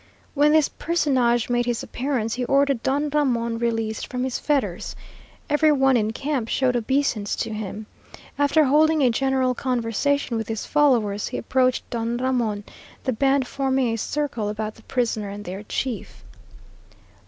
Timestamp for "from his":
4.07-4.39